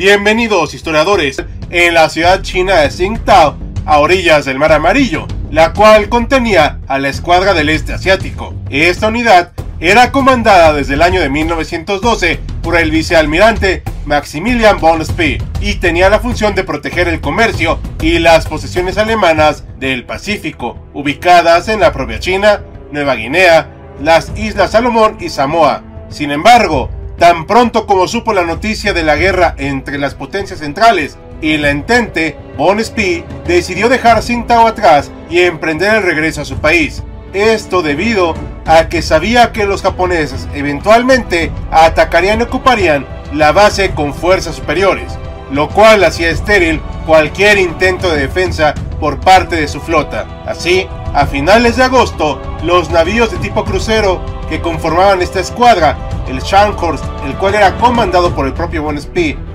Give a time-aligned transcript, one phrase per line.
[0.00, 6.08] Bienvenidos historiadores en la ciudad china de Tsingtao, a orillas del Mar Amarillo, la cual
[6.08, 8.54] contenía a la Escuadra del Este Asiático.
[8.70, 15.36] Esta unidad era comandada desde el año de 1912 por el vicealmirante Maximilian von Spee
[15.60, 21.68] y tenía la función de proteger el comercio y las posesiones alemanas del Pacífico, ubicadas
[21.68, 23.68] en la propia China, Nueva Guinea,
[24.00, 25.82] las Islas Salomón y Samoa.
[26.08, 26.88] Sin embargo,
[27.20, 31.68] Tan pronto como supo la noticia de la guerra entre las potencias centrales y la
[31.68, 37.02] entente, Von Spee decidió dejar Tsingtao atrás y emprender el regreso a su país.
[37.34, 44.14] Esto debido a que sabía que los japoneses eventualmente atacarían y ocuparían la base con
[44.14, 45.12] fuerzas superiores,
[45.52, 50.26] lo cual hacía estéril cualquier intento de defensa por parte de su flota.
[50.46, 56.40] Así, a finales de agosto, los navíos de tipo crucero que conformaban esta escuadra el
[56.40, 58.98] Scharnhorst, el cual era comandado por el propio Von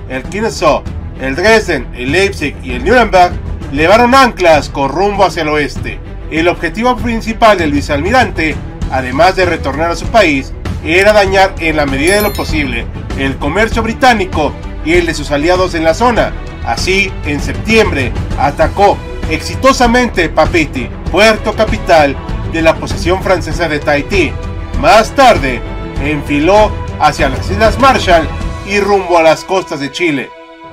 [0.08, 0.82] el Kinesow,
[1.20, 3.32] el Dresden, el Leipzig y el Nuremberg,
[3.72, 5.98] levaron anclas con rumbo hacia el oeste.
[6.30, 8.54] El objetivo principal del vicealmirante,
[8.90, 10.52] además de retornar a su país,
[10.84, 12.86] era dañar en la medida de lo posible
[13.18, 14.52] el comercio británico
[14.84, 16.32] y el de sus aliados en la zona.
[16.64, 18.96] Así, en septiembre, atacó
[19.30, 22.16] exitosamente Papiti, puerto capital
[22.52, 24.32] de la posesión francesa de Tahití.
[24.80, 25.60] Más tarde,
[26.02, 26.70] enfiló
[27.00, 28.28] hacia las Islas Marshall
[28.68, 30.30] y rumbo a las costas de Chile.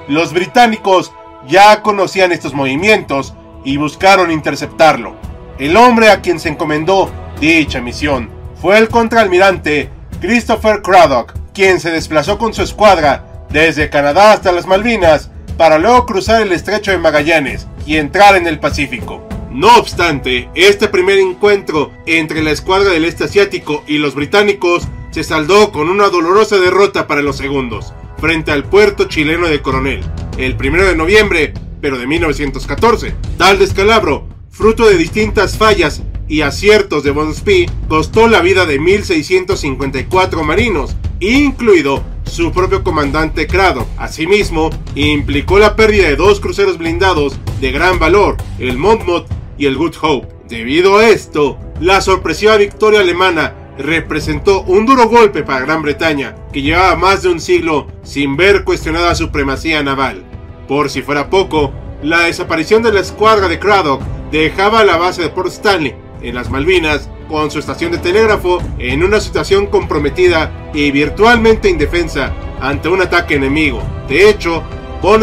[0.08, 1.12] Los británicos
[1.48, 5.16] ya conocían estos movimientos y buscaron interceptarlo.
[5.60, 8.30] El hombre a quien se encomendó dicha misión
[8.62, 9.90] fue el contraalmirante
[10.22, 16.06] Christopher Craddock, quien se desplazó con su escuadra desde Canadá hasta las Malvinas para luego
[16.06, 19.28] cruzar el estrecho de Magallanes y entrar en el Pacífico.
[19.52, 25.24] No obstante, este primer encuentro entre la escuadra del este asiático y los británicos se
[25.24, 30.02] saldó con una dolorosa derrota para los segundos, frente al puerto chileno de Coronel,
[30.40, 33.14] el 1 de noviembre, pero de 1914.
[33.38, 38.82] Tal descalabro, fruto de distintas fallas y aciertos de Von Spee, costó la vida de
[38.82, 43.86] 1.654 marinos, incluido su propio comandante Crado.
[43.98, 49.28] Asimismo, implicó la pérdida de dos cruceros blindados de gran valor, el Monmouth
[49.60, 50.28] y el Good Hope.
[50.50, 56.62] Debido a esto, la sorpresiva victoria alemana representó un duro golpe para Gran Bretaña, que
[56.62, 60.24] llevaba más de un siglo sin ver cuestionada supremacía naval.
[60.68, 64.02] Por si fuera poco, la desaparición de la escuadra de Craddock
[64.32, 69.04] dejaba la base de Port Stanley, en las Malvinas, con su estación de telégrafo en
[69.04, 73.82] una situación comprometida y virtualmente indefensa ante un ataque enemigo.
[74.08, 74.64] De hecho,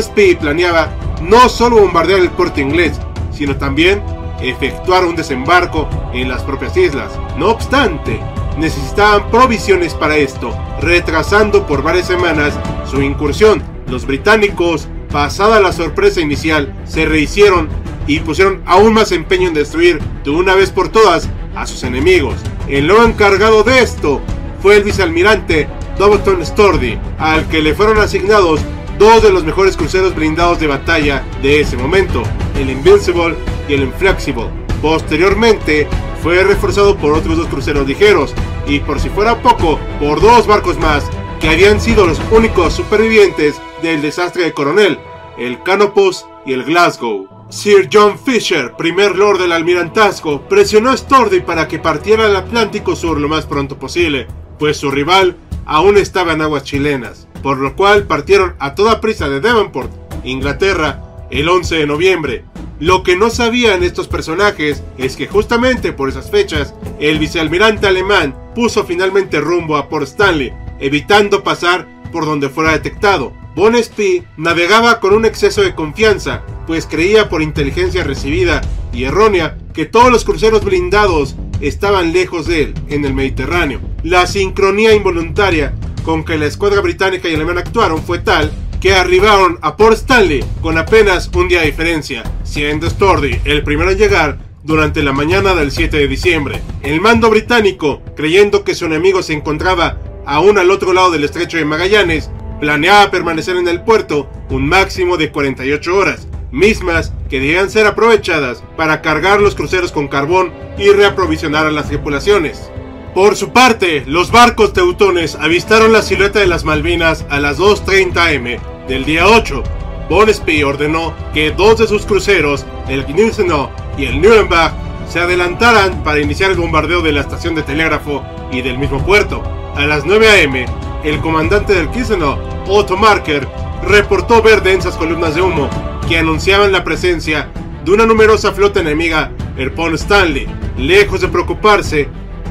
[0.00, 0.90] Spee planeaba
[1.22, 2.98] no solo bombardear el puerto inglés,
[3.32, 4.02] sino también
[4.42, 7.12] efectuar un desembarco en las propias islas.
[7.38, 8.20] No obstante,
[8.58, 12.58] necesitaban provisiones para esto, retrasando por varias semanas
[12.90, 13.62] su incursión.
[13.88, 17.68] Los británicos, pasada la sorpresa inicial, se rehicieron
[18.06, 22.36] y pusieron aún más empeño en destruir de una vez por todas a sus enemigos.
[22.68, 24.20] El nuevo encargado de esto
[24.62, 25.68] fue el vicealmirante
[25.98, 28.60] Doverton Stordy, al que le fueron asignados
[28.98, 32.22] dos de los mejores cruceros blindados de batalla de ese momento,
[32.58, 33.34] el Invincible
[33.68, 34.46] y el Inflexible.
[34.82, 35.86] Posteriormente,
[36.22, 38.34] fue reforzado por otros dos cruceros ligeros
[38.66, 41.08] y por si fuera poco, por dos barcos más
[41.40, 44.98] que habían sido los únicos supervivientes del desastre de Coronel,
[45.38, 47.28] el Canopus y el Glasgow.
[47.48, 52.94] Sir John Fisher, primer lord del almirantazgo, presionó a Stordy para que partiera al Atlántico
[52.94, 54.28] Sur lo más pronto posible,
[54.58, 59.28] pues su rival aún estaba en aguas chilenas, por lo cual partieron a toda prisa
[59.28, 59.90] de Devonport,
[60.24, 62.44] Inglaterra, el 11 de noviembre,
[62.80, 68.34] lo que no sabían estos personajes es que justamente por esas fechas, el vicealmirante alemán
[68.54, 73.34] puso finalmente rumbo a Port Stanley, evitando pasar por donde fuera detectado.
[73.54, 78.62] Von Spee navegaba con un exceso de confianza, pues creía por inteligencia recibida
[78.94, 83.80] y errónea que todos los cruceros blindados estaban lejos de él, en el Mediterráneo.
[84.02, 88.50] La sincronía involuntaria con que la escuadra británica y alemana actuaron fue tal
[88.80, 93.90] que arribaron a Port Stanley con apenas un día de diferencia, siendo Stordy el primero
[93.90, 96.60] en llegar durante la mañana del 7 de diciembre.
[96.82, 101.58] El mando británico, creyendo que su enemigo se encontraba aún al otro lado del estrecho
[101.58, 102.30] de Magallanes,
[102.60, 108.62] planeaba permanecer en el puerto un máximo de 48 horas, mismas que debían ser aprovechadas
[108.76, 112.70] para cargar los cruceros con carbón y reaprovisionar a las tripulaciones.
[113.14, 118.36] Por su parte, los barcos teutones avistaron la silueta de las Malvinas a las 2.30
[118.36, 119.62] am del día 8.
[120.08, 124.72] Bonespy ordenó que dos de sus cruceros, el Gneisenau y el Nuremberg,
[125.08, 129.44] se adelantaran para iniciar el bombardeo de la estación de telégrafo y del mismo puerto.
[129.76, 130.56] A las 9 am,
[131.04, 133.46] el comandante del Gneisenau, Otto Marker,
[133.84, 135.70] reportó ver densas columnas de humo
[136.08, 137.48] que anunciaban la presencia
[137.84, 140.48] de una numerosa flota enemiga, el Pont Stanley.
[140.76, 142.08] Lejos de preocuparse,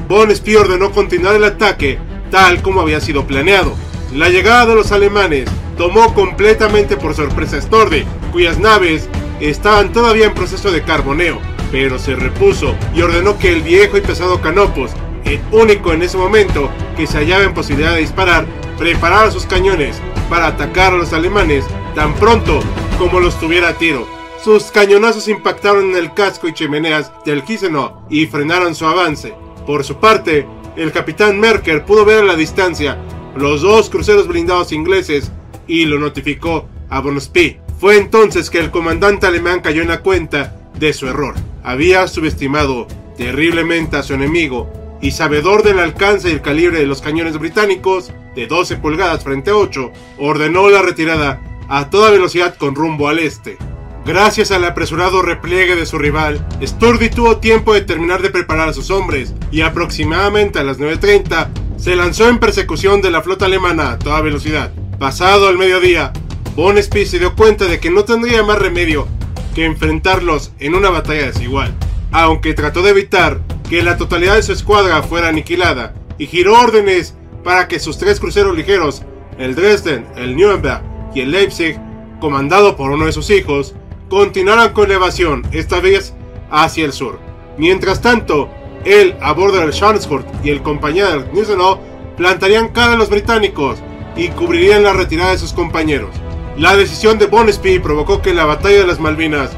[0.08, 1.98] Bonespy ordenó continuar el ataque
[2.30, 3.74] tal como había sido planeado.
[4.14, 5.44] La llegada de los alemanes
[5.76, 9.08] tomó completamente por sorpresa a cuyas naves
[9.40, 11.38] estaban todavía en proceso de carboneo,
[11.72, 14.90] pero se repuso y ordenó que el viejo y pesado Canopus,
[15.24, 18.46] el único en ese momento que se hallaba en posibilidad de disparar,
[18.78, 21.64] preparara sus cañones para atacar a los alemanes
[21.94, 22.60] tan pronto
[22.98, 24.06] como los tuviera a tiro.
[24.42, 29.34] Sus cañonazos impactaron en el casco y chimeneas del Gneisenau y frenaron su avance.
[29.66, 30.46] Por su parte,
[30.76, 32.96] el capitán Merker pudo ver a la distancia
[33.36, 35.30] los dos cruceros blindados ingleses
[35.70, 37.58] y lo notificó a Bonespy.
[37.78, 41.34] Fue entonces que el comandante alemán cayó en la cuenta de su error.
[41.62, 44.68] Había subestimado terriblemente a su enemigo
[45.00, 49.50] y sabedor del alcance y el calibre de los cañones británicos de 12 pulgadas frente
[49.50, 53.56] a 8, ordenó la retirada a toda velocidad con rumbo al este.
[54.04, 58.72] Gracias al apresurado repliegue de su rival, Sturdy tuvo tiempo de terminar de preparar a
[58.72, 63.92] sus hombres y aproximadamente a las 9.30 se lanzó en persecución de la flota alemana
[63.92, 64.72] a toda velocidad.
[65.00, 66.12] Pasado el mediodía,
[66.54, 69.08] Bonespy se dio cuenta de que no tendría más remedio
[69.54, 71.72] que enfrentarlos en una batalla desigual,
[72.12, 77.14] aunque trató de evitar que la totalidad de su escuadra fuera aniquilada y giró órdenes
[77.42, 79.00] para que sus tres cruceros ligeros,
[79.38, 80.82] el Dresden, el Nuremberg
[81.14, 81.80] y el Leipzig,
[82.20, 83.74] comandado por uno de sus hijos,
[84.10, 86.12] continuaran con la evasión, esta vez
[86.50, 87.18] hacia el sur.
[87.56, 88.50] Mientras tanto,
[88.84, 91.78] él, a bordo del Scharnhorst y el compañero del Gneisenau
[92.18, 93.78] plantarían cara a los británicos
[94.16, 96.10] y cubrirían la retirada de sus compañeros.
[96.56, 99.50] La decisión de Bonespy provocó que la batalla de las Malvinas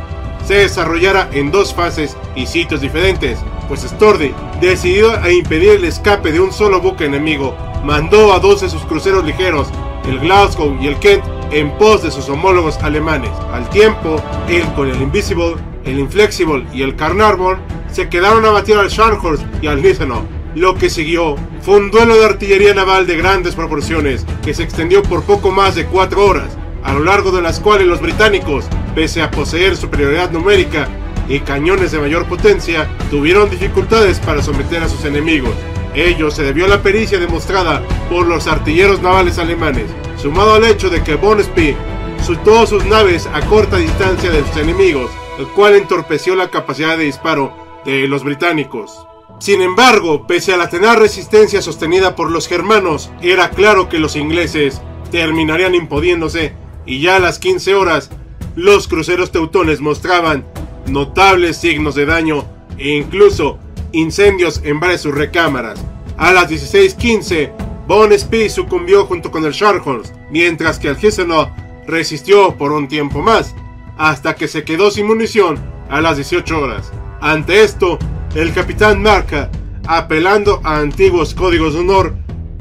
[0.45, 3.39] se desarrollara en dos fases y sitios diferentes,
[3.69, 8.61] pues Stordy, decidido a impedir el escape de un solo buque enemigo, mandó a dos
[8.61, 9.69] de sus cruceros ligeros,
[10.09, 13.31] el Glasgow y el Kent, en pos de sus homólogos alemanes.
[13.53, 14.17] Al tiempo,
[14.49, 17.59] él con el Invisible, el Inflexible y el Carnarvon
[17.91, 20.23] se quedaron a batir al Scharnhorst y al Gneisenau.
[20.55, 25.03] Lo que siguió fue un duelo de artillería naval de grandes proporciones que se extendió
[25.03, 29.23] por poco más de cuatro horas, a lo largo de las cuales los británicos, pese
[29.23, 30.89] a poseer superioridad numérica
[31.27, 35.55] y cañones de mayor potencia, tuvieron dificultades para someter a sus enemigos.
[35.95, 39.87] Ello se debió a la pericia demostrada por los artilleros navales alemanes,
[40.19, 41.75] sumado al hecho de que Bonespy
[42.23, 47.05] soltó sus naves a corta distancia de sus enemigos, el cual entorpeció la capacidad de
[47.05, 49.07] disparo de los británicos.
[49.41, 54.17] Sin embargo, pese a la tenaz resistencia sostenida por los germanos, era claro que los
[54.17, 56.55] ingleses terminarían impodiéndose
[56.87, 58.11] y ya a las 15 horas
[58.55, 60.45] los cruceros teutones mostraban
[60.87, 62.45] notables signos de daño
[62.79, 63.59] e incluso
[63.93, 65.85] incendios en varias sus recámaras.
[66.17, 67.53] A las 16:15,
[67.87, 71.49] Von Spee sucumbió junto con el Scharnhorst, mientras que el Gneisenau
[71.87, 73.55] resistió por un tiempo más,
[73.99, 75.59] hasta que se quedó sin munición
[75.91, 76.93] a las 18 horas.
[77.21, 77.99] Ante esto,
[78.35, 79.51] el capitán Marca,
[79.87, 82.15] apelando a antiguos códigos de honor,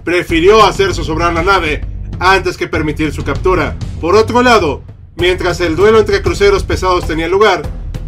[0.04, 1.86] prefirió hacer zozobrar la nave
[2.20, 3.76] antes que permitir su captura.
[4.02, 4.84] Por otro lado,
[5.16, 7.62] mientras el duelo entre cruceros pesados tenía lugar,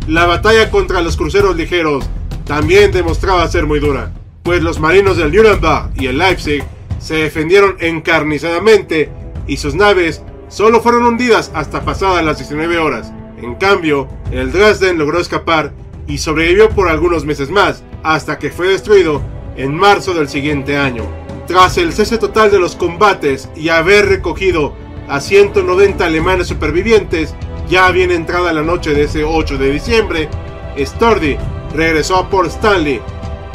[0.08, 2.06] la batalla contra los cruceros ligeros
[2.46, 4.12] también demostraba ser muy dura,
[4.44, 6.64] pues los marinos del Nuremberg y el Leipzig
[7.00, 9.10] se defendieron encarnizadamente
[9.48, 13.14] y sus naves solo fueron hundidas hasta pasadas las 19 horas.
[13.42, 15.74] En cambio, el Dresden logró escapar
[16.08, 19.22] y sobrevivió por algunos meses más, hasta que fue destruido
[19.56, 21.04] en marzo del siguiente año.
[21.48, 24.74] Tras el cese total de los combates y haber recogido
[25.08, 27.36] a 190 alemanes supervivientes,
[27.70, 30.30] ya bien entrada la noche de ese 8 de diciembre,
[30.78, 31.38] Stordy
[31.76, 33.02] regresó a Port Stanley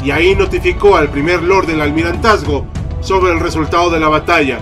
[0.03, 2.65] y ahí notificó al primer lord del almirantazgo
[3.01, 4.59] sobre el resultado de la batalla,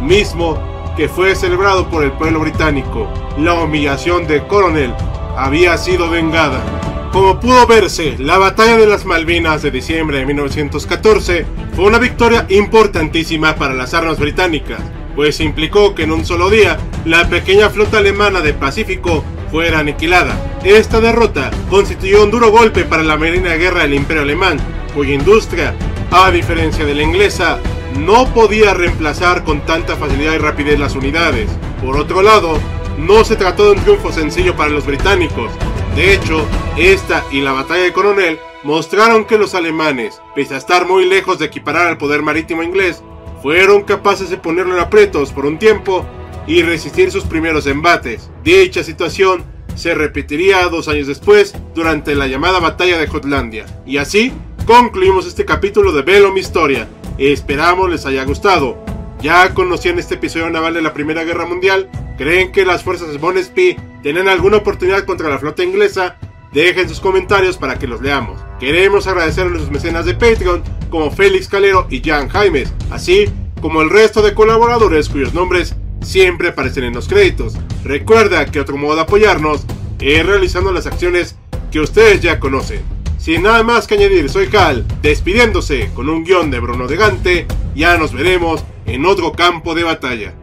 [0.00, 0.58] mismo
[0.96, 3.08] que fue celebrado por el pueblo británico.
[3.38, 4.92] La humillación de Coronel
[5.36, 6.77] había sido vengada.
[7.18, 12.46] Como pudo verse, la batalla de las Malvinas de diciembre de 1914 fue una victoria
[12.48, 14.78] importantísima para las armas británicas,
[15.16, 20.60] pues implicó que en un solo día la pequeña flota alemana del Pacífico fuera aniquilada.
[20.62, 24.56] Esta derrota constituyó un duro golpe para la Marina de Guerra del Imperio Alemán,
[24.94, 25.74] cuya industria,
[26.12, 27.58] a diferencia de la inglesa,
[27.98, 31.50] no podía reemplazar con tanta facilidad y rapidez las unidades.
[31.84, 32.60] Por otro lado,
[32.98, 35.50] no se trató de un triunfo sencillo para los británicos.
[35.94, 36.44] De hecho,
[36.76, 41.38] esta y la batalla de Coronel mostraron que los alemanes, pese a estar muy lejos
[41.38, 43.02] de equiparar al poder marítimo inglés,
[43.42, 46.04] fueron capaces de ponerlo en aprietos por un tiempo
[46.46, 48.30] y resistir sus primeros embates.
[48.42, 53.64] Dicha situación se repetiría dos años después durante la llamada batalla de Jutlandia.
[53.86, 54.32] Y así
[54.66, 56.88] concluimos este capítulo de Velo mi historia.
[57.16, 58.76] Esperamos les haya gustado.
[59.20, 61.88] ¿Ya conocían este episodio naval de la Primera Guerra Mundial?
[62.18, 66.16] ¿Creen que las fuerzas de tienen alguna oportunidad contra la flota inglesa?
[66.52, 68.40] Dejen sus comentarios para que los leamos.
[68.58, 73.26] Queremos agradecer a nuestros mecenas de Patreon como Félix Calero y Jan Jaimes, así
[73.62, 77.54] como el resto de colaboradores cuyos nombres siempre aparecen en los créditos.
[77.84, 79.64] Recuerda que otro modo de apoyarnos
[80.00, 81.36] es realizando las acciones
[81.70, 82.80] que ustedes ya conocen.
[83.18, 87.46] Sin nada más que añadir, soy Cal, despidiéndose con un guion de Bruno de Gante,
[87.76, 90.34] ya nos veremos en otro campo de batalla.